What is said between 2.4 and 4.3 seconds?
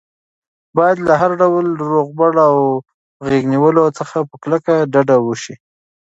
او غېږ نیولو څخه